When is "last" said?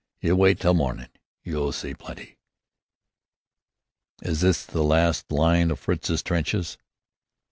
4.81-5.31